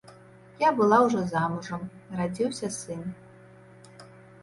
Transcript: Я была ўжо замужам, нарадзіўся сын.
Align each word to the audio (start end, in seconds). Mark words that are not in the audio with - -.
Я 0.63 0.69
была 0.79 0.97
ўжо 1.03 1.21
замужам, 1.35 1.81
нарадзіўся 2.09 2.73
сын. 2.81 3.07